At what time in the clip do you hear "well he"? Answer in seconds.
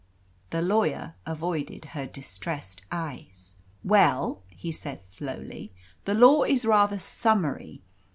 3.83-4.71